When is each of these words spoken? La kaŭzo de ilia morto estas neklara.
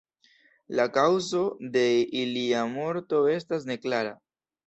La 0.77 0.85
kaŭzo 0.95 1.41
de 1.75 1.83
ilia 2.23 2.63
morto 2.71 3.19
estas 3.37 3.67
neklara. 3.73 4.17